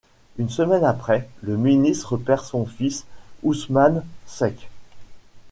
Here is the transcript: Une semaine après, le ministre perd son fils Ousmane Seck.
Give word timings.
Une 0.39 0.49
semaine 0.49 0.83
après, 0.83 1.29
le 1.41 1.57
ministre 1.57 2.17
perd 2.17 2.43
son 2.43 2.65
fils 2.65 3.05
Ousmane 3.43 4.03
Seck. 4.25 4.67